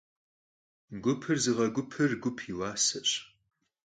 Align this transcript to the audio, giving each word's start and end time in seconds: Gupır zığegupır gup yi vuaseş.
Gupır 1.03 1.37
zığegupır 1.43 2.11
gup 2.21 2.37
yi 2.47 2.53
vuaseş. 2.57 3.11